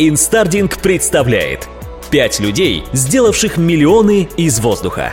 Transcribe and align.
Инстардинг 0.00 0.78
представляет 0.78 1.68
Пять 2.08 2.38
людей, 2.38 2.84
сделавших 2.92 3.56
миллионы 3.56 4.28
из 4.36 4.60
воздуха. 4.60 5.12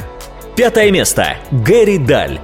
Пятое 0.56 0.92
место. 0.92 1.38
Гэри 1.52 1.98
Даль. 1.98 2.40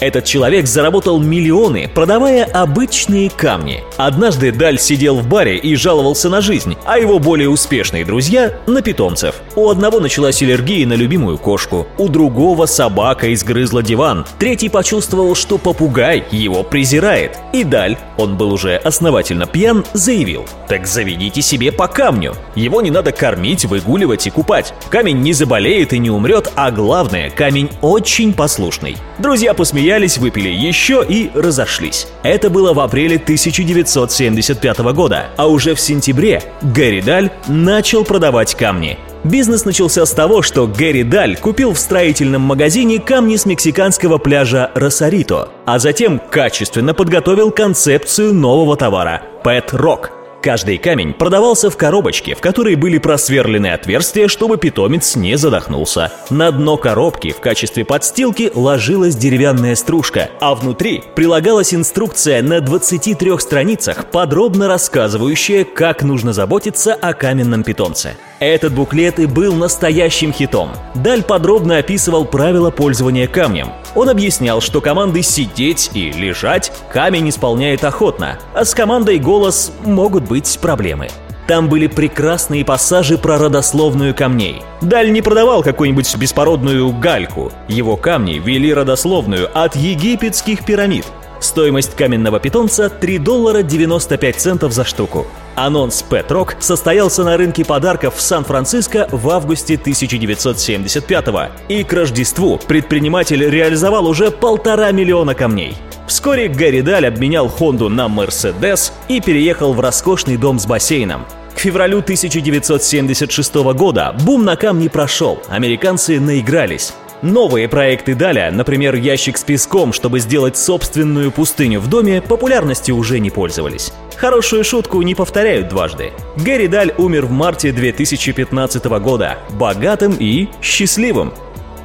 Этот 0.00 0.24
человек 0.24 0.66
заработал 0.66 1.20
миллионы, 1.20 1.90
продавая 1.94 2.44
обычные 2.44 3.30
камни. 3.30 3.82
Однажды 3.96 4.52
Даль 4.52 4.78
сидел 4.78 5.18
в 5.20 5.28
баре 5.28 5.56
и 5.56 5.76
жаловался 5.76 6.28
на 6.28 6.40
жизнь, 6.40 6.76
а 6.84 6.98
его 6.98 7.18
более 7.18 7.48
успешные 7.48 8.04
друзья– 8.04 8.52
на 8.66 8.82
питомцев. 8.82 9.36
У 9.54 9.68
одного 9.68 10.00
началась 10.00 10.42
аллергия 10.42 10.86
на 10.86 10.94
любимую 10.94 11.38
кошку, 11.38 11.86
у 11.98 12.08
другого 12.08 12.66
собака 12.66 13.32
изгрызла 13.32 13.82
диван, 13.82 14.26
третий 14.38 14.68
почувствовал, 14.68 15.34
что 15.34 15.58
попугай 15.58 16.24
его 16.30 16.62
презирает. 16.62 17.38
И 17.52 17.64
Даль, 17.64 17.96
он 18.18 18.36
был 18.36 18.52
уже 18.52 18.76
основательно 18.76 19.46
пьян, 19.46 19.84
заявил 19.92 20.44
«Так 20.68 20.86
заведите 20.86 21.42
себе 21.42 21.70
по 21.72 21.86
камню. 21.86 22.34
Его 22.54 22.82
не 22.82 22.90
надо 22.90 23.12
кормить, 23.12 23.64
выгуливать 23.64 24.26
и 24.26 24.30
купать. 24.30 24.74
Камень 24.90 25.20
не 25.20 25.32
заболеет 25.32 25.92
и 25.92 25.98
не 25.98 26.10
умрет, 26.10 26.50
а 26.56 26.70
главное, 26.70 27.30
камень 27.30 27.70
очень 27.80 28.32
послушный». 28.32 28.96
Друзья 29.18 29.54
посмеялись 29.54 30.18
выпили 30.18 30.48
еще 30.48 31.04
и 31.08 31.30
разошлись. 31.34 32.08
Это 32.22 32.50
было 32.50 32.72
в 32.72 32.80
апреле 32.80 33.16
1975 33.16 34.78
года, 34.92 35.26
а 35.36 35.46
уже 35.46 35.74
в 35.74 35.80
сентябре 35.80 36.42
Гэри 36.62 37.00
Даль 37.00 37.30
начал 37.46 38.04
продавать 38.04 38.54
камни. 38.56 38.98
Бизнес 39.22 39.64
начался 39.64 40.04
с 40.04 40.10
того, 40.10 40.42
что 40.42 40.66
Гэри 40.66 41.02
Даль 41.02 41.36
купил 41.36 41.72
в 41.72 41.78
строительном 41.78 42.42
магазине 42.42 42.98
камни 42.98 43.36
с 43.36 43.46
мексиканского 43.46 44.18
пляжа 44.18 44.70
Росарито, 44.74 45.48
а 45.64 45.78
затем 45.78 46.20
качественно 46.30 46.92
подготовил 46.92 47.50
концепцию 47.50 48.34
нового 48.34 48.76
товара– 48.76 49.22
Pet 49.44 49.70
Rock– 49.70 50.10
Каждый 50.44 50.76
камень 50.76 51.14
продавался 51.14 51.70
в 51.70 51.76
коробочке, 51.78 52.34
в 52.34 52.40
которой 52.42 52.74
были 52.74 52.98
просверлены 52.98 53.68
отверстия, 53.68 54.28
чтобы 54.28 54.58
питомец 54.58 55.16
не 55.16 55.38
задохнулся. 55.38 56.12
На 56.28 56.52
дно 56.52 56.76
коробки 56.76 57.30
в 57.30 57.40
качестве 57.40 57.86
подстилки 57.86 58.52
ложилась 58.54 59.16
деревянная 59.16 59.74
стружка, 59.74 60.28
а 60.42 60.54
внутри 60.54 61.02
прилагалась 61.14 61.72
инструкция 61.72 62.42
на 62.42 62.60
23 62.60 63.38
страницах, 63.38 64.04
подробно 64.10 64.68
рассказывающая, 64.68 65.64
как 65.64 66.02
нужно 66.02 66.34
заботиться 66.34 66.92
о 66.92 67.14
каменном 67.14 67.62
питомце. 67.62 68.14
Этот 68.38 68.74
буклет 68.74 69.20
и 69.20 69.24
был 69.24 69.54
настоящим 69.54 70.30
хитом. 70.30 70.72
Даль 70.94 71.22
подробно 71.22 71.78
описывал 71.78 72.26
правила 72.26 72.70
пользования 72.70 73.26
камнем. 73.26 73.68
Он 73.94 74.08
объяснял, 74.08 74.60
что 74.60 74.80
команды 74.80 75.22
сидеть 75.22 75.90
и 75.94 76.10
лежать 76.10 76.72
камень 76.92 77.28
исполняет 77.28 77.84
охотно, 77.84 78.38
а 78.52 78.64
с 78.64 78.74
командой 78.74 79.18
голос 79.18 79.72
могут 79.84 80.24
быть 80.24 80.33
проблемы. 80.60 81.08
Там 81.46 81.68
были 81.68 81.88
прекрасные 81.88 82.64
пассажи 82.64 83.18
про 83.18 83.38
родословную 83.38 84.14
камней. 84.14 84.62
Даль 84.80 85.12
не 85.12 85.20
продавал 85.20 85.62
какую-нибудь 85.62 86.16
беспородную 86.16 86.90
гальку. 86.92 87.52
Его 87.68 87.96
камни 87.96 88.38
вели 88.38 88.72
родословную 88.72 89.50
от 89.52 89.76
египетских 89.76 90.64
пирамид. 90.64 91.04
Стоимость 91.40 91.94
каменного 91.94 92.40
питомца 92.40 92.88
3 92.88 93.18
доллара 93.18 93.62
95 93.62 94.36
центов 94.36 94.72
за 94.72 94.84
штуку. 94.84 95.26
Анонс 95.56 96.02
Pet 96.08 96.28
Rock 96.28 96.54
состоялся 96.60 97.22
на 97.22 97.36
рынке 97.36 97.66
подарков 97.66 98.16
в 98.16 98.22
Сан-Франциско 98.22 99.08
в 99.12 99.28
августе 99.28 99.74
1975 99.74 101.26
и 101.68 101.84
к 101.84 101.92
Рождеству 101.92 102.58
предприниматель 102.66 103.46
реализовал 103.46 104.06
уже 104.06 104.30
полтора 104.30 104.90
миллиона 104.92 105.34
камней. 105.34 105.76
Вскоре 106.06 106.48
Гарри 106.48 106.80
Даль 106.82 107.06
обменял 107.06 107.48
Хонду 107.48 107.88
на 107.88 108.08
Мерседес 108.08 108.92
и 109.08 109.20
переехал 109.20 109.72
в 109.72 109.80
роскошный 109.80 110.36
дом 110.36 110.58
с 110.58 110.66
бассейном. 110.66 111.24
К 111.54 111.58
февралю 111.58 112.00
1976 112.00 113.54
года 113.74 114.14
бум 114.24 114.44
на 114.44 114.56
камни 114.56 114.88
прошел, 114.88 115.40
американцы 115.48 116.20
наигрались. 116.20 116.92
Новые 117.22 117.68
проекты 117.68 118.14
Даля, 118.14 118.50
например, 118.52 118.96
ящик 118.96 119.38
с 119.38 119.44
песком, 119.44 119.94
чтобы 119.94 120.20
сделать 120.20 120.58
собственную 120.58 121.32
пустыню 121.32 121.80
в 121.80 121.88
доме, 121.88 122.20
популярностью 122.20 122.96
уже 122.96 123.18
не 123.18 123.30
пользовались. 123.30 123.94
Хорошую 124.16 124.62
шутку 124.62 125.00
не 125.00 125.14
повторяют 125.14 125.68
дважды. 125.68 126.12
Гэри 126.36 126.68
Даль 126.68 126.92
умер 126.98 127.24
в 127.24 127.30
марте 127.30 127.72
2015 127.72 128.84
года, 129.00 129.38
богатым 129.58 130.14
и 130.18 130.48
счастливым. 130.60 131.32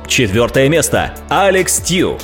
Четвертое 0.07 0.67
место. 0.67 1.15
Алекс 1.29 1.77
Тью. 1.79 2.17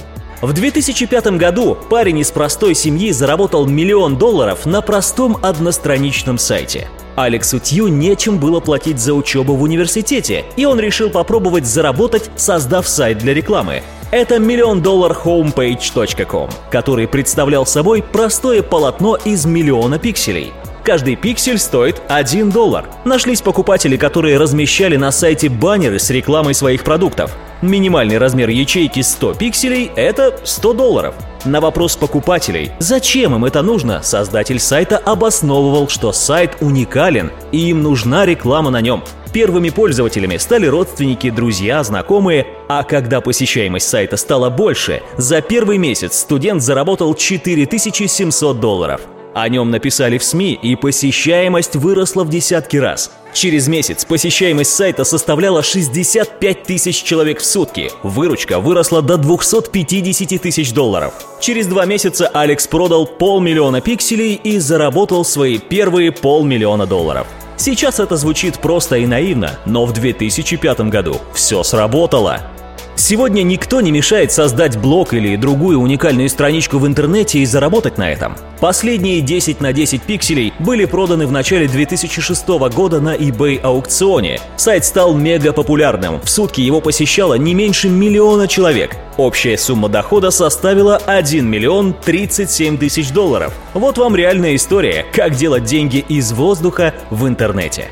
В 0.45 0.53
2005 0.53 1.25
году 1.37 1.75
парень 1.89 2.19
из 2.19 2.29
простой 2.29 2.75
семьи 2.75 3.11
заработал 3.11 3.65
миллион 3.65 4.15
долларов 4.15 4.67
на 4.67 4.81
простом 4.81 5.39
одностраничном 5.41 6.37
сайте. 6.37 6.87
Алексу 7.15 7.57
Тью 7.57 7.87
нечем 7.87 8.37
было 8.37 8.59
платить 8.59 8.99
за 8.99 9.15
учебу 9.15 9.55
в 9.55 9.63
университете, 9.63 10.45
и 10.55 10.65
он 10.65 10.79
решил 10.79 11.09
попробовать 11.09 11.65
заработать, 11.65 12.29
создав 12.35 12.87
сайт 12.87 13.17
для 13.17 13.33
рекламы. 13.33 13.81
Это 14.11 14.37
миллион 14.37 14.83
доллар 14.83 15.13
homepage.com, 15.13 16.51
который 16.69 17.07
представлял 17.07 17.65
собой 17.65 18.03
простое 18.03 18.61
полотно 18.61 19.15
из 19.15 19.47
миллиона 19.47 19.97
пикселей. 19.97 20.53
Каждый 20.83 21.15
пиксель 21.15 21.57
стоит 21.57 22.03
1 22.07 22.51
доллар. 22.51 22.85
Нашлись 23.03 23.41
покупатели, 23.41 23.97
которые 23.97 24.37
размещали 24.37 24.95
на 24.95 25.11
сайте 25.11 25.49
баннеры 25.49 25.97
с 25.97 26.11
рекламой 26.11 26.53
своих 26.53 26.83
продуктов. 26.83 27.35
Минимальный 27.65 28.19
размер 28.19 28.49
ячейки 28.49 29.01
100 29.01 29.33
пикселей– 29.33 29.91
это 29.95 30.39
100 30.43 30.73
долларов. 30.73 31.15
На 31.45 31.59
вопрос 31.61 31.95
покупателей, 31.95 32.71
зачем 32.77 33.33
им 33.33 33.43
это 33.43 33.63
нужно, 33.63 34.03
создатель 34.03 34.59
сайта 34.59 34.99
обосновывал, 34.99 35.89
что 35.89 36.11
сайт 36.11 36.57
уникален 36.61 37.31
и 37.51 37.69
им 37.71 37.81
нужна 37.81 38.27
реклама 38.27 38.69
на 38.69 38.81
нем. 38.81 39.03
Первыми 39.33 39.71
пользователями 39.71 40.37
стали 40.37 40.67
родственники, 40.67 41.31
друзья, 41.31 41.83
знакомые, 41.83 42.45
а 42.69 42.83
когда 42.83 43.19
посещаемость 43.19 43.89
сайта 43.89 44.15
стала 44.15 44.51
больше, 44.51 45.01
за 45.17 45.41
первый 45.41 45.79
месяц 45.79 46.19
студент 46.19 46.61
заработал 46.61 47.15
4700 47.15 48.59
долларов– 48.59 49.01
о 49.35 49.49
нем 49.49 49.69
написали 49.69 50.17
в 50.17 50.23
СМИ, 50.23 50.53
и 50.53 50.77
посещаемость 50.77 51.75
выросла 51.75 52.23
в 52.23 52.29
десятки 52.29 52.77
раз. 52.77 53.11
Через 53.33 53.67
месяц 53.67 54.05
посещаемость 54.05 54.73
сайта 54.73 55.03
составляла 55.03 55.61
65 55.61 56.63
тысяч 56.63 57.03
человек 57.03 57.41
в 57.41 57.45
сутки. 57.45 57.91
Выручка 58.01 58.61
выросла 58.61 59.01
до 59.01 59.17
250 59.17 60.41
тысяч 60.41 60.71
долларов. 60.71 61.13
Через 61.41 61.67
два 61.67 61.85
месяца 61.85 62.27
Алекс 62.27 62.65
продал 62.65 63.05
полмиллиона 63.05 63.81
пикселей 63.81 64.35
и 64.35 64.57
заработал 64.57 65.25
свои 65.25 65.57
первые 65.57 66.13
полмиллиона 66.13 66.85
долларов. 66.85 67.27
Сейчас 67.57 67.99
это 67.99 68.15
звучит 68.15 68.59
просто 68.59 68.95
и 68.95 69.05
наивно, 69.05 69.59
но 69.65 69.85
в 69.85 69.91
2005 69.91 70.79
году 70.89 71.19
все 71.33 71.61
сработало. 71.63 72.54
Сегодня 72.95 73.43
никто 73.43 73.81
не 73.81 73.91
мешает 73.91 74.31
создать 74.31 74.77
блог 74.77 75.13
или 75.13 75.35
другую 75.35 75.79
уникальную 75.79 76.29
страничку 76.29 76.79
в 76.79 76.87
интернете 76.87 77.39
и 77.39 77.45
заработать 77.45 77.97
на 77.97 78.09
этом. 78.09 78.35
Последние 78.61 79.21
10 79.21 79.59
на 79.59 79.73
10 79.73 80.01
пикселей 80.01 80.53
были 80.59 80.85
проданы 80.85 81.27
в 81.27 81.31
начале 81.31 81.67
2006 81.67 82.47
года 82.73 83.01
на 83.01 83.15
eBay 83.15 83.59
аукционе. 83.59 84.39
Сайт 84.55 84.85
стал 84.85 85.13
мега 85.13 85.51
популярным. 85.51 86.21
В 86.21 86.29
сутки 86.29 86.61
его 86.61 86.79
посещало 86.79 87.35
не 87.35 87.53
меньше 87.53 87.89
миллиона 87.89 88.47
человек. 88.47 88.95
Общая 89.17 89.57
сумма 89.57 89.89
дохода 89.89 90.31
составила 90.31 90.95
1 90.97 91.45
миллион 91.45 91.93
37 91.93 92.77
тысяч 92.77 93.11
долларов. 93.11 93.53
Вот 93.73 93.97
вам 93.97 94.15
реальная 94.15 94.55
история, 94.55 95.05
как 95.13 95.35
делать 95.35 95.65
деньги 95.65 95.97
из 95.97 96.31
воздуха 96.31 96.93
в 97.09 97.27
интернете. 97.27 97.87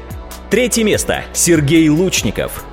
Третье 0.49 0.83
место. 0.83 1.23
Сергей 1.33 1.89
Лучников. 1.89 2.63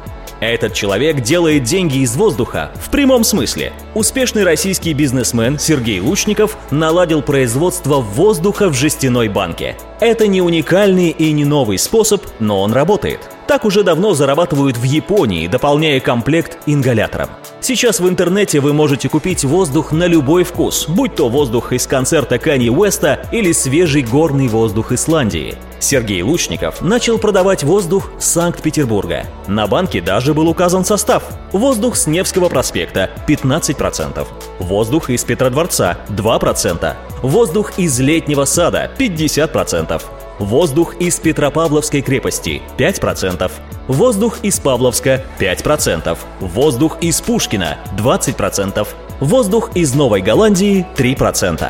Этот 0.41 0.73
человек 0.73 1.21
делает 1.21 1.65
деньги 1.65 1.99
из 1.99 2.17
воздуха 2.17 2.73
в 2.77 2.91
прямом 2.91 3.25
смысле. 3.25 3.75
Успешный 3.95 4.43
российский 4.43 4.95
бизнесмен 4.95 5.59
Сергей 5.59 6.01
Лучников 6.01 6.57
наладил 6.71 7.21
производство 7.21 7.97
воздуха 7.97 8.71
в 8.71 8.75
жестяной 8.75 9.29
банке. 9.29 9.77
Это 10.01 10.27
не 10.27 10.41
уникальный 10.41 11.11
и 11.11 11.31
не 11.33 11.45
новый 11.45 11.79
способ, 11.79 12.25
но 12.39 12.63
он 12.63 12.73
работает. 12.73 13.29
Так 13.51 13.65
уже 13.65 13.83
давно 13.83 14.15
зарабатывают 14.15 14.77
в 14.77 14.85
Японии, 14.85 15.49
дополняя 15.49 15.99
комплект 15.99 16.59
ингалятором. 16.67 17.31
Сейчас 17.61 17.99
в 17.99 18.09
интернете 18.09 18.61
вы 18.61 18.73
можете 18.73 19.09
купить 19.09 19.43
воздух 19.43 19.91
на 19.91 20.07
любой 20.07 20.45
вкус, 20.45 20.87
будь 20.87 21.17
то 21.17 21.29
воздух 21.29 21.73
из 21.73 21.85
концерта 21.89 22.39
Кани 22.39 22.71
Уэста 22.71 23.27
или 23.33 23.51
свежий 23.51 24.03
горный 24.03 24.47
воздух 24.47 24.93
Исландии. 24.93 25.57
Сергей 25.81 26.23
Лучников 26.23 26.81
начал 26.81 27.19
продавать 27.19 27.65
воздух 27.65 28.13
Санкт-Петербурга. 28.21 29.27
На 29.49 29.67
банке 29.67 30.01
даже 30.01 30.33
был 30.33 30.47
указан 30.47 30.85
состав. 30.85 31.25
Воздух 31.51 31.97
с 31.97 32.07
Невского 32.07 32.51
проспекта– 32.51 33.11
15%. 33.27 34.29
Воздух 34.61 35.11
из 35.11 35.25
Петродворца– 35.25 35.99
2%. 36.09 36.95
Воздух 37.23 37.81
из 37.81 37.99
Летнего 37.99 38.45
сада– 38.45 38.93
50%. 38.97 40.01
Воздух 40.41 40.95
из 40.97 41.21
Петропавловской 41.21 42.01
крепости– 42.01 42.63
5%. 42.79 43.51
Воздух 43.89 44.39
из 44.43 44.59
Павловска– 44.59 45.23
5%. 45.39 46.17
Воздух 46.41 46.97
из 47.03 47.21
Пушкина– 47.21 47.77
20%. 47.99 48.89
Воздух 49.21 49.71
из 49.75 49.95
Новой 49.95 50.23
Голландии– 50.23 50.87
3%. 50.97 51.69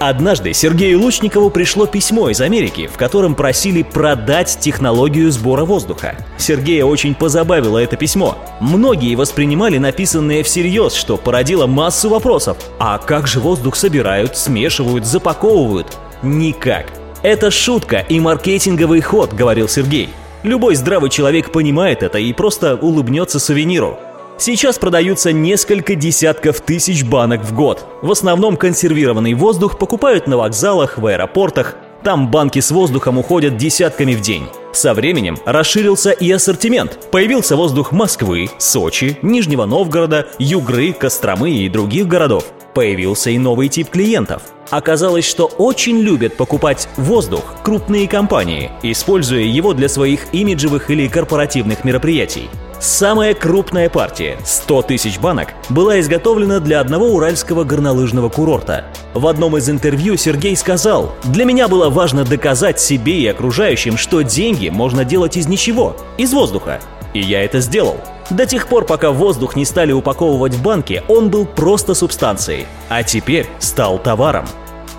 Однажды 0.00 0.52
Сергею 0.52 1.00
Лучникову 1.00 1.50
пришло 1.50 1.86
письмо 1.86 2.28
из 2.30 2.40
Америки, 2.40 2.88
в 2.92 2.96
котором 2.96 3.36
просили 3.36 3.84
продать 3.84 4.58
технологию 4.60 5.30
сбора 5.30 5.64
воздуха. 5.64 6.16
Сергея 6.38 6.84
очень 6.84 7.14
позабавило 7.14 7.78
это 7.78 7.96
письмо. 7.96 8.36
Многие 8.58 9.14
воспринимали 9.14 9.78
написанное 9.78 10.42
всерьез, 10.42 10.92
что 10.94 11.18
породило 11.18 11.68
массу 11.68 12.08
вопросов. 12.10 12.58
А 12.80 12.98
как 12.98 13.28
же 13.28 13.38
воздух 13.38 13.76
собирают, 13.76 14.36
смешивают, 14.36 15.06
запаковывают? 15.06 15.96
Никак. 16.22 16.86
Это 17.22 17.50
шутка 17.50 18.04
и 18.08 18.20
маркетинговый 18.20 19.00
ход, 19.00 19.32
говорил 19.32 19.68
Сергей. 19.68 20.10
Любой 20.44 20.76
здравый 20.76 21.10
человек 21.10 21.50
понимает 21.50 22.04
это 22.04 22.18
и 22.18 22.32
просто 22.32 22.76
улыбнется 22.76 23.40
сувениру. 23.40 23.98
Сейчас 24.38 24.78
продаются 24.78 25.32
несколько 25.32 25.96
десятков 25.96 26.60
тысяч 26.60 27.04
банок 27.04 27.42
в 27.42 27.52
год. 27.52 27.84
В 28.02 28.12
основном 28.12 28.56
консервированный 28.56 29.34
воздух 29.34 29.78
покупают 29.78 30.28
на 30.28 30.36
вокзалах, 30.36 30.96
в 30.96 31.06
аэропортах. 31.06 31.74
Там 32.04 32.30
банки 32.30 32.60
с 32.60 32.70
воздухом 32.70 33.18
уходят 33.18 33.56
десятками 33.56 34.14
в 34.14 34.20
день. 34.20 34.46
Со 34.72 34.94
временем 34.94 35.36
расширился 35.44 36.12
и 36.12 36.30
ассортимент. 36.30 37.10
Появился 37.10 37.56
воздух 37.56 37.90
Москвы, 37.90 38.48
Сочи, 38.58 39.18
Нижнего 39.22 39.64
Новгорода, 39.64 40.28
Югры, 40.38 40.92
Костромы 40.92 41.50
и 41.50 41.68
других 41.68 42.06
городов. 42.06 42.44
Появился 42.78 43.30
и 43.30 43.38
новый 43.38 43.66
тип 43.66 43.90
клиентов. 43.90 44.40
Оказалось, 44.70 45.24
что 45.24 45.46
очень 45.46 45.98
любят 45.98 46.36
покупать 46.36 46.88
воздух 46.96 47.56
крупные 47.64 48.06
компании, 48.06 48.70
используя 48.84 49.40
его 49.40 49.74
для 49.74 49.88
своих 49.88 50.32
имиджевых 50.32 50.88
или 50.88 51.08
корпоративных 51.08 51.82
мероприятий. 51.82 52.48
Самая 52.78 53.34
крупная 53.34 53.90
партия, 53.90 54.38
100 54.44 54.82
тысяч 54.82 55.18
банок, 55.18 55.54
была 55.68 55.98
изготовлена 55.98 56.60
для 56.60 56.78
одного 56.78 57.06
уральского 57.06 57.64
горнолыжного 57.64 58.28
курорта. 58.28 58.84
В 59.12 59.26
одном 59.26 59.56
из 59.56 59.68
интервью 59.68 60.16
Сергей 60.16 60.54
сказал, 60.54 61.16
«Для 61.24 61.44
меня 61.44 61.66
было 61.66 61.90
важно 61.90 62.24
доказать 62.24 62.78
себе 62.78 63.18
и 63.18 63.26
окружающим, 63.26 63.96
что 63.96 64.22
деньги 64.22 64.68
можно 64.68 65.04
делать 65.04 65.36
из 65.36 65.48
ничего, 65.48 65.96
из 66.16 66.32
воздуха. 66.32 66.78
И 67.12 67.18
я 67.18 67.42
это 67.42 67.58
сделал. 67.58 67.96
До 68.30 68.44
тех 68.46 68.68
пор, 68.68 68.84
пока 68.84 69.10
воздух 69.10 69.56
не 69.56 69.64
стали 69.64 69.92
упаковывать 69.92 70.54
в 70.54 70.62
банки, 70.62 71.02
он 71.08 71.30
был 71.30 71.46
просто 71.46 71.94
субстанцией, 71.94 72.66
а 72.88 73.02
теперь 73.02 73.46
стал 73.58 73.98
товаром. 73.98 74.46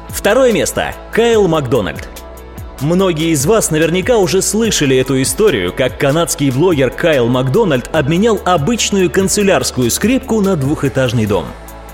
Второе 0.09 0.51
место. 0.51 0.95
Кайл 1.11 1.47
Макдональд. 1.47 2.09
Многие 2.81 3.31
из 3.31 3.45
вас 3.45 3.71
наверняка 3.71 4.17
уже 4.17 4.41
слышали 4.41 4.95
эту 4.97 5.21
историю, 5.21 5.73
как 5.73 5.99
канадский 5.99 6.49
блогер 6.49 6.89
Кайл 6.89 7.27
Макдональд 7.27 7.93
обменял 7.93 8.39
обычную 8.45 9.11
канцелярскую 9.11 9.91
скрипку 9.91 10.41
на 10.41 10.55
двухэтажный 10.55 11.25
дом. 11.25 11.45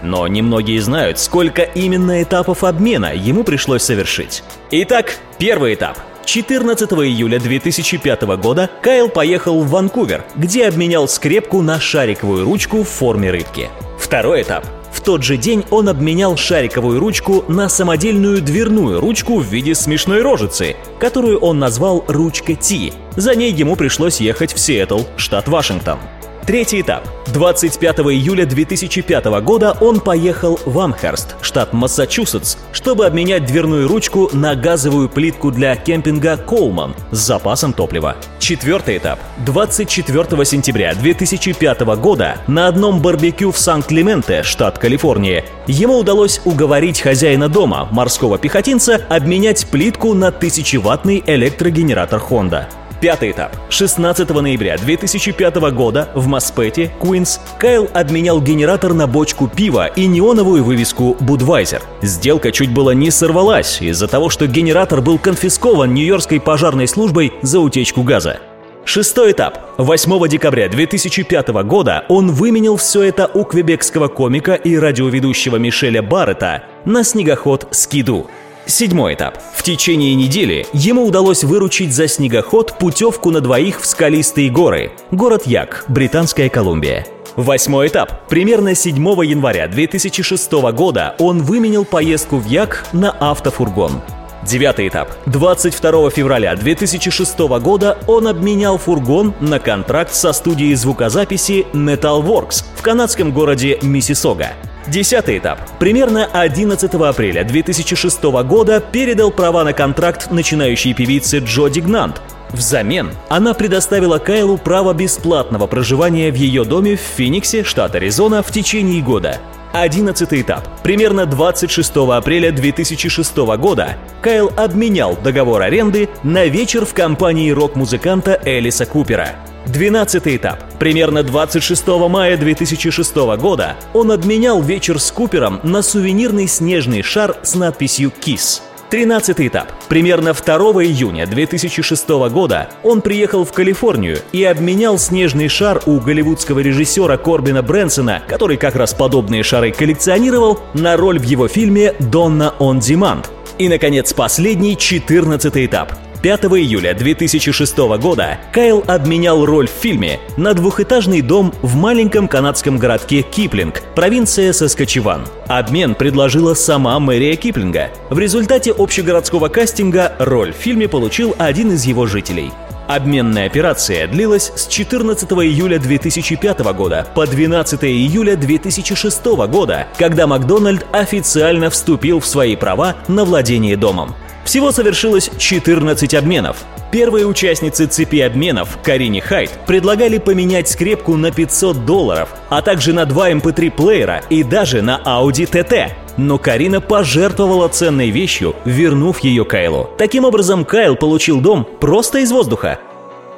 Но 0.03 0.27
немногие 0.27 0.79
знают, 0.81 1.19
сколько 1.19 1.63
именно 1.63 2.21
этапов 2.21 2.63
обмена 2.63 3.13
ему 3.15 3.43
пришлось 3.43 3.81
совершить. 3.81 4.43
Итак, 4.69 5.17
первый 5.39 5.73
этап. 5.73 5.97
14 6.25 6.91
июля 6.91 7.39
2005 7.39 8.21
года 8.37 8.69
Кайл 8.81 9.09
поехал 9.09 9.61
в 9.63 9.69
Ванкувер, 9.69 10.25
где 10.35 10.67
обменял 10.67 11.07
скрепку 11.07 11.61
на 11.61 11.79
шариковую 11.79 12.45
ручку 12.45 12.83
в 12.83 12.89
форме 12.89 13.31
рыбки. 13.31 13.69
Второй 13.97 14.41
этап 14.41 14.65
тот 15.05 15.23
же 15.23 15.37
день 15.37 15.63
он 15.69 15.87
обменял 15.87 16.35
шариковую 16.35 16.99
ручку 16.99 17.45
на 17.47 17.69
самодельную 17.69 18.41
дверную 18.41 18.99
ручку 18.99 19.37
в 19.37 19.45
виде 19.45 19.75
смешной 19.75 20.21
рожицы, 20.23 20.75
которую 20.99 21.37
он 21.39 21.59
назвал 21.59 22.03
«ручка 22.07 22.55
Ти». 22.55 22.91
За 23.15 23.35
ней 23.35 23.53
ему 23.53 23.75
пришлось 23.75 24.19
ехать 24.19 24.53
в 24.53 24.59
Сиэтл, 24.59 25.01
штат 25.15 25.47
Вашингтон. 25.47 25.99
Третий 26.45 26.81
этап. 26.81 27.07
25 27.33 28.01
июля 28.01 28.45
2005 28.45 29.25
года 29.41 29.75
он 29.81 29.99
поехал 29.99 30.59
в 30.63 30.77
Амхерст, 30.77 31.35
штат 31.41 31.73
Массачусетс, 31.73 32.57
чтобы 32.71 33.07
обменять 33.07 33.47
дверную 33.47 33.87
ручку 33.87 34.29
на 34.31 34.53
газовую 34.53 35.09
плитку 35.09 35.49
для 35.49 35.75
кемпинга 35.75 36.37
«Колман» 36.37 36.93
с 37.09 37.17
запасом 37.17 37.73
топлива. 37.73 38.15
Четвертый 38.37 38.97
этап. 38.97 39.17
24 39.43 40.45
сентября 40.45 40.93
2005 40.93 41.81
года 41.97 42.37
на 42.45 42.67
одном 42.67 43.01
барбекю 43.01 43.51
в 43.51 43.57
Сан-Клименте, 43.57 44.43
штат 44.43 44.77
Калифорния, 44.77 45.45
ему 45.65 45.97
удалось 45.97 46.41
уговорить 46.45 47.01
хозяина 47.01 47.49
дома, 47.49 47.87
морского 47.91 48.37
пехотинца, 48.37 49.03
обменять 49.09 49.65
плитку 49.65 50.13
на 50.13 50.29
1000-ваттный 50.29 51.23
электрогенератор 51.25 52.21
Honda. 52.29 52.67
Пятый 53.01 53.31
этап. 53.31 53.55
16 53.69 54.29
ноября 54.29 54.77
2005 54.77 55.55
года 55.71 56.09
в 56.15 56.27
Маспете, 56.27 56.91
Куинс, 56.99 57.41
Кайл 57.59 57.89
обменял 57.93 58.41
генератор 58.41 58.93
на 58.93 59.05
бочку 59.05 59.47
пива 59.47 59.87
и 59.87 60.07
неоновую 60.07 60.63
вывеску 60.63 61.17
Budweiser. 61.19 61.81
Сделка 62.01 62.51
чуть 62.51 62.73
было 62.73 62.91
не 62.91 63.11
сорвалась 63.11 63.81
из-за 63.81 64.07
того, 64.07 64.29
что 64.29 64.47
генератор 64.47 65.01
был 65.01 65.19
конфискован 65.19 65.93
Нью-Йоркской 65.93 66.39
пожарной 66.39 66.87
службой 66.87 67.33
за 67.41 67.59
утечку 67.59 68.03
газа. 68.03 68.39
Шестой 68.85 69.31
этап. 69.31 69.59
8 69.77 70.27
декабря 70.27 70.69
2005 70.69 71.47
года 71.63 72.05
он 72.07 72.31
выменил 72.31 72.77
все 72.77 73.01
это 73.01 73.29
у 73.33 73.43
квебекского 73.43 74.07
комика 74.07 74.53
и 74.53 74.77
радиоведущего 74.77 75.57
Мишеля 75.57 76.03
Баррета 76.03 76.63
на 76.85 77.03
снегоход 77.03 77.67
«Скиду». 77.71 78.27
Седьмой 78.67 79.13
этап. 79.13 79.37
В 79.53 79.61
течение 79.61 80.15
недели 80.15 80.65
ему 80.73 81.05
удалось 81.05 81.43
выручить 81.43 81.93
за 81.93 82.07
снегоход 82.07 82.77
путевку 82.79 83.29
на 83.29 83.39
двоих 83.39 83.79
в 83.79 83.85
скалистые 83.85 84.49
горы. 84.49 84.91
Город 85.11 85.43
Як, 85.45 85.85
Британская 85.87 86.49
Колумбия. 86.49 87.05
Восьмой 87.35 87.89
этап. 87.89 88.27
Примерно 88.27 88.73
7 88.73 88.95
января 89.23 89.67
2006 89.67 90.51
года 90.73 91.15
он 91.19 91.43
выменил 91.43 91.85
поездку 91.85 92.37
в 92.37 92.47
Як 92.47 92.87
на 92.91 93.11
автофургон. 93.11 94.01
Девятый 94.43 94.87
этап. 94.87 95.09
22 95.27 96.09
февраля 96.09 96.55
2006 96.55 97.39
года 97.61 97.97
он 98.07 98.27
обменял 98.27 98.77
фургон 98.77 99.33
на 99.41 99.59
контракт 99.59 100.13
со 100.13 100.33
студией 100.33 100.73
звукозаписи 100.75 101.65
Metalworks 101.73 102.63
в 102.75 102.81
канадском 102.81 103.31
городе 103.31 103.79
Миссисога. 103.81 104.53
Десятый 104.87 105.39
этап. 105.39 105.59
Примерно 105.79 106.25
11 106.25 106.93
апреля 106.93 107.43
2006 107.43 108.23
года 108.23 108.79
передал 108.79 109.31
права 109.31 109.63
на 109.63 109.73
контракт 109.73 110.31
начинающей 110.31 110.93
певице 110.93 111.39
Джо 111.39 111.69
Дигнант. 111.69 112.21
Взамен 112.51 113.11
она 113.27 113.53
предоставила 113.53 114.19
Кайлу 114.19 114.57
право 114.57 114.93
бесплатного 114.93 115.65
проживания 115.67 116.31
в 116.31 116.35
ее 116.35 116.63
доме 116.63 116.95
в 116.95 117.01
Фениксе, 117.01 117.63
штат 117.63 117.95
Аризона, 117.95 118.43
в 118.43 118.51
течение 118.51 119.01
года. 119.01 119.39
Одиннадцатый 119.77 120.39
этап. 120.39 120.81
Примерно 120.83 121.25
26 121.25 121.97
апреля 121.97 122.53
2006 122.53 123.35
года 123.59 123.97
Кайл 124.21 124.49
обменял 124.55 125.17
договор 125.17 125.63
аренды 125.63 126.07
на 126.23 126.45
вечер 126.45 126.85
в 126.85 126.93
компании 126.93 127.51
рок-музыканта 127.51 128.39
Элиса 128.45 128.85
Купера. 128.85 129.35
Двенадцатый 129.65 130.37
этап. 130.37 130.63
Примерно 130.79 131.23
26 131.23 131.87
мая 132.07 132.37
2006 132.37 133.15
года 133.37 133.75
он 133.93 134.13
обменял 134.13 134.61
вечер 134.61 134.97
с 134.97 135.11
Купером 135.11 135.59
на 135.63 135.81
сувенирный 135.81 136.47
снежный 136.47 137.01
шар 137.01 137.35
с 137.43 137.55
надписью 137.55 138.13
«Kiss». 138.17 138.61
Тринадцатый 138.89 139.47
этап. 139.47 139.71
Примерно 139.89 140.33
2 140.33 140.57
июня 140.83 141.25
2006 141.25 142.07
года 142.29 142.69
он 142.83 143.01
приехал 143.01 143.43
в 143.43 143.51
Калифорнию 143.51 144.19
и 144.31 144.43
обменял 144.43 144.99
снежный 144.99 145.47
шар 145.47 145.81
у 145.87 145.99
голливудского 145.99 146.59
режиссера 146.59 147.17
Корбина 147.17 147.63
Брэнсона, 147.63 148.21
который 148.27 148.57
как 148.57 148.75
раз 148.75 148.93
подобные 148.93 149.41
шары 149.43 149.71
коллекционировал, 149.71 150.59
на 150.75 150.97
роль 150.97 151.19
в 151.19 151.23
его 151.23 151.47
фильме 151.47 151.93
«Донна 151.99 152.53
on 152.59 152.79
Demand». 152.79 153.25
И, 153.57 153.69
наконец, 153.69 154.13
последний, 154.13 154.77
14 154.77 155.65
этап. 155.65 156.04
5 156.25 156.45
июля 156.45 156.95
2006 156.95 157.77
года 157.99 158.39
Кайл 158.51 158.83
обменял 158.87 159.45
роль 159.45 159.67
в 159.67 159.69
фильме 159.69 160.19
на 160.37 160.55
двухэтажный 160.55 161.21
дом 161.21 161.53
в 161.61 161.75
маленьком 161.75 162.27
канадском 162.27 162.79
городке 162.79 163.21
Киплинг, 163.21 163.83
провинция 163.93 164.51
Саскачеван. 164.51 165.27
Обмен 165.47 165.93
предложила 165.93 166.55
сама 166.55 166.99
мэрия 166.99 167.35
Киплинга. 167.35 167.91
В 168.09 168.17
результате 168.17 168.71
общегородского 168.71 169.49
кастинга 169.49 170.15
роль 170.17 170.51
в 170.51 170.55
фильме 170.55 170.87
получил 170.87 171.35
один 171.37 171.73
из 171.73 171.83
его 171.83 172.07
жителей. 172.07 172.49
Обменная 172.87 173.47
операция 173.47 174.07
длилась 174.07 174.51
с 174.55 174.67
14 174.67 175.31
июля 175.31 175.79
2005 175.79 176.59
года 176.73 177.07
по 177.15 177.25
12 177.25 177.83
июля 177.83 178.35
2006 178.35 179.25
года, 179.25 179.87
когда 179.97 180.27
Макдональд 180.27 180.85
официально 180.91 181.69
вступил 181.71 182.19
в 182.19 182.27
свои 182.27 182.55
права 182.55 182.95
на 183.07 183.25
владение 183.25 183.75
домом. 183.75 184.15
Всего 184.45 184.71
совершилось 184.71 185.31
14 185.39 186.13
обменов. 186.13 186.57
Первые 186.91 187.25
участницы 187.25 187.87
цепи 187.87 188.19
обменов, 188.19 188.77
Карине 188.83 189.19
Хайт, 189.19 189.49
предлагали 189.65 190.19
поменять 190.19 190.69
скрепку 190.69 191.17
на 191.17 191.31
500 191.31 191.85
долларов, 191.85 192.29
а 192.49 192.61
также 192.61 192.93
на 192.93 193.05
два 193.05 193.31
MP3 193.31 193.65
эм 193.65 193.71
плеера 193.71 194.21
и 194.29 194.43
даже 194.43 194.83
на 194.83 195.01
Audi 195.03 195.49
TT. 195.49 196.04
Но 196.17 196.37
Карина 196.37 196.81
пожертвовала 196.81 197.67
ценной 197.67 198.09
вещью, 198.09 198.55
вернув 198.65 199.19
ее 199.19 199.45
Кайлу. 199.45 199.89
Таким 199.97 200.25
образом, 200.25 200.65
Кайл 200.65 200.95
получил 200.95 201.41
дом 201.41 201.67
просто 201.79 202.19
из 202.19 202.31
воздуха. 202.31 202.79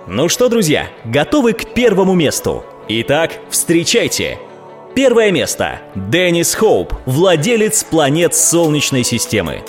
Ну 0.08 0.30
что, 0.30 0.48
друзья, 0.50 0.88
готовы 1.06 1.54
к 1.54 1.74
первому 1.74 2.14
месту? 2.14 2.64
Итак, 2.88 3.32
встречайте 3.50 4.40
Первое 4.98 5.32
место. 5.32 5.82
Деннис 5.94 6.56
Хоуп, 6.56 6.92
владелец 7.06 7.84
планет 7.84 8.34
Солнечной 8.34 9.04
системы. 9.04 9.62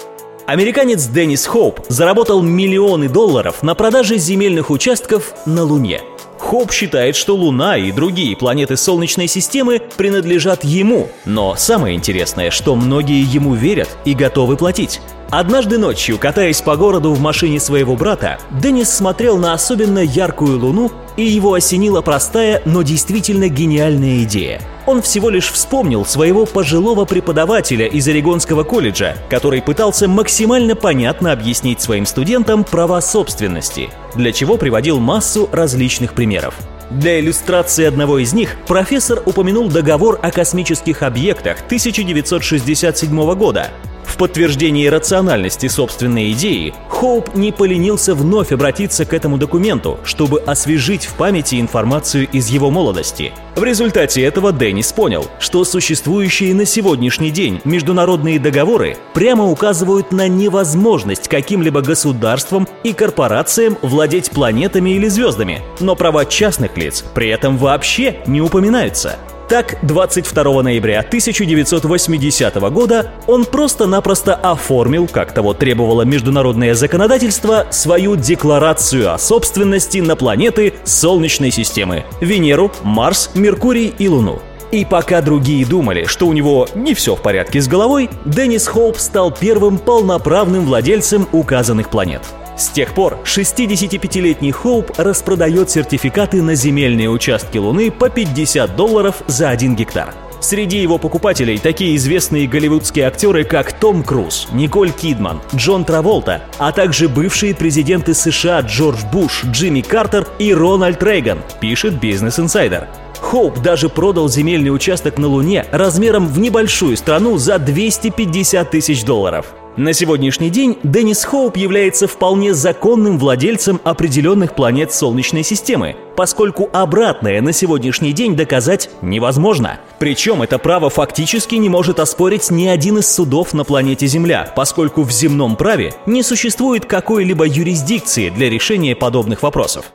Американец 0.47 1.05
Деннис 1.05 1.45
Хоуп 1.45 1.81
заработал 1.88 2.41
миллионы 2.41 3.11
долларов 3.11 3.62
на 3.62 3.75
продаже 3.75 4.17
земельных 4.17 4.71
участков 4.71 5.35
на 5.45 5.65
Луне. 5.65 6.00
Хоуп 6.38 6.73
считает, 6.73 7.16
что 7.16 7.35
Луна 7.35 7.76
и 7.76 7.92
другие 7.92 8.37
планеты 8.37 8.76
Солнечной 8.76 9.26
системы 9.26 9.80
принадлежат 9.97 10.64
ему, 10.64 11.09
но 11.25 11.57
самое 11.57 11.95
интересное, 11.95 12.50
что 12.50 12.75
многие 12.75 13.23
ему 13.23 13.54
верят 13.54 13.88
и 14.04 14.14
готовы 14.14 14.57
платить. 14.57 15.00
Однажды 15.30 15.76
ночью, 15.76 16.18
катаясь 16.18 16.62
по 16.62 16.75
городу 16.76 17.12
в 17.12 17.20
машине 17.20 17.61
своего 17.61 17.97
брата, 17.97 18.38
Деннис 18.62 18.88
смотрел 18.88 19.37
на 19.37 19.52
особенно 19.52 19.99
яркую 19.99 20.58
луну, 20.58 20.90
и 21.18 21.23
его 21.23 21.52
осенила 21.52 22.00
простая, 22.00 22.62
но 22.64 22.80
действительно 22.80 23.50
гениальная 23.50 24.23
идея. 24.23 24.62
Он 24.87 25.02
всего 25.02 25.28
лишь 25.28 25.52
вспомнил 25.52 26.06
своего 26.06 26.47
пожилого 26.47 27.04
преподавателя 27.04 27.87
из 27.87 28.08
Орегонского 28.08 28.62
колледжа, 28.62 29.16
который 29.28 29.61
пытался 29.61 30.08
максимально 30.08 30.75
понятно 30.75 31.30
объяснить 31.32 31.82
своим 31.82 32.06
студентам 32.06 32.64
права 32.64 33.02
собственности, 33.02 33.90
для 34.14 34.32
чего 34.32 34.56
приводил 34.56 34.99
массу 34.99 35.47
различных 35.52 36.14
примеров. 36.14 36.54
Для 36.88 37.20
иллюстрации 37.20 37.85
одного 37.85 38.18
из 38.18 38.32
них 38.32 38.56
профессор 38.66 39.23
упомянул 39.26 39.68
договор 39.68 40.18
о 40.23 40.30
космических 40.30 41.02
объектах 41.02 41.58
1967 41.66 43.35
года, 43.35 43.70
в 44.09 44.17
подтверждении 44.17 44.87
рациональности 44.87 45.69
собственной 45.69 46.33
идеи, 46.33 46.75
Хоуп 46.88 47.35
не 47.35 47.53
поленился 47.53 48.15
вновь 48.15 48.50
обратиться 48.50 49.05
к 49.05 49.12
этому 49.12 49.38
документу, 49.38 49.99
чтобы 50.05 50.41
освежить 50.41 51.05
в 51.05 51.15
памяти 51.15 51.61
информацию 51.61 52.27
из 52.33 52.49
его 52.49 52.71
молодости. 52.71 53.33
В 53.55 53.65
результате 53.65 54.23
этого 54.23 54.53
Деннис 54.53 54.93
понял, 54.93 55.27
что 55.38 55.65
существующие 55.65 56.55
на 56.55 56.65
сегодняшний 56.65 57.31
день 57.31 57.61
международные 57.65 58.38
договоры 58.38 58.97
прямо 59.15 59.45
указывают 59.45 60.12
на 60.12 60.27
невозможность 60.29 61.29
каким-либо 61.29 61.83
государствам 61.83 62.67
и 62.85 62.93
корпорациям 62.93 63.77
владеть 63.83 64.31
планетами 64.31 64.91
или 64.91 65.09
звездами, 65.09 65.62
но 65.81 65.95
права 65.95 66.25
частных 66.25 66.77
лиц 66.77 67.05
при 67.15 67.29
этом 67.29 67.59
вообще 67.59 68.21
не 68.27 68.41
упоминаются. 68.41 69.19
Так, 69.49 69.78
22 69.81 70.62
ноября 70.62 71.00
1980 71.00 72.55
года 72.71 73.12
он 73.26 73.47
просто-напросто 73.47 74.35
оформил, 74.35 75.09
как 75.09 75.33
того 75.33 75.55
требовало 75.55 76.02
международное 76.02 76.75
законодательство, 76.75 77.67
свою 77.71 78.14
декларацию 78.14 79.11
о 79.11 79.17
собственности 79.17 79.99
на 79.99 80.17
планеты 80.17 80.75
Солнечной 80.85 81.50
системы– 81.50 82.05
Венеру, 82.21 82.71
Марс, 82.83 83.31
Меркурий 83.35 83.95
и 83.99 84.07
Луну. 84.07 84.43
И 84.71 84.85
пока 84.85 85.23
другие 85.23 85.64
думали, 85.64 86.05
что 86.05 86.26
у 86.26 86.35
него 86.35 86.69
не 86.75 86.93
все 86.93 87.17
в 87.17 87.23
порядке 87.23 87.62
с 87.62 87.69
головой, 87.69 88.11
Деннис 88.26 88.67
Хоуп 88.67 88.99
стал 88.99 89.31
первым 89.31 89.78
полноправным 89.78 90.67
владельцем 90.67 91.26
указанных 91.33 91.88
планет– 91.88 92.21
с 92.59 92.69
тех 92.69 92.93
пор 92.93 93.19
65-летний 93.25 94.53
Хоуп 94.53 94.99
распродает 94.99 95.71
сертификаты 95.71 96.43
на 96.43 96.55
земельные 96.55 97.09
участки 97.09 97.57
Луны 97.57 97.91
по 97.91 98.11
50 98.11 98.77
долларов 98.77 99.23
за 99.27 99.50
1 99.50 99.77
гектар. 99.77 100.15
Среди 100.41 100.79
его 100.79 100.99
покупателей 100.99 101.59
такие 101.59 101.97
известные 101.97 102.47
голливудские 102.47 103.07
актеры, 103.07 103.45
как 103.45 103.73
Том 103.73 104.05
Круз, 104.05 104.49
Николь 104.53 104.93
Кидман, 104.93 105.41
Джон 105.55 105.85
Траволта, 105.85 106.43
а 106.59 106.71
также 106.71 107.09
бывшие 107.09 107.55
президенты 107.55 108.15
США 108.15 108.61
Джордж 108.61 109.00
Буш, 109.12 109.45
Джимми 109.47 109.81
Картер 109.81 110.29
и 110.38 110.55
Рональд 110.55 111.03
Рейган, 111.03 111.41
пишет 111.61 111.95
Business 111.95 112.38
Insider. 112.38 112.87
Хоуп 113.21 113.59
даже 113.59 113.88
продал 113.88 114.29
земельный 114.29 114.71
участок 114.71 115.19
на 115.19 115.27
Луне 115.27 115.67
размером 115.73 116.29
в 116.29 116.38
небольшую 116.38 116.97
страну 116.97 117.37
за 117.37 117.59
250 117.59 118.71
тысяч 118.71 119.05
долларов. 119.05 119.47
На 119.78 119.92
сегодняшний 119.92 120.50
день 120.50 120.76
Деннис 120.82 121.23
Хоуп 121.23 121.56
является 121.56 122.08
вполне 122.08 122.52
законным 122.52 123.16
владельцем 123.16 123.80
определенных 123.85 124.56
планет 124.56 124.92
Солнечной 124.92 125.44
системы, 125.44 125.94
поскольку 126.16 126.68
обратное 126.73 127.40
на 127.40 127.52
сегодняшний 127.52 128.12
день 128.12 128.35
доказать 128.35 128.90
невозможно. 129.02 129.78
Причем 130.00 130.42
это 130.42 130.58
право 130.58 130.90
фактически 130.90 131.54
не 131.54 131.68
может 131.68 132.00
оспорить 132.00 132.50
ни 132.50 132.66
один 132.66 132.99
из 132.99 133.06
судов 133.06 133.54
на 133.54 133.62
планете 133.62 134.08
Земля, 134.08 134.52
поскольку 134.56 135.04
в 135.04 135.12
земном 135.12 135.54
праве 135.54 135.94
не 136.06 136.25
существует 136.25 136.85
какой-либо 136.85 137.47
юрисдикции 137.47 138.30
для 138.30 138.50
решения 138.50 138.97
подобных 138.97 139.44
вопросов. 139.44 139.92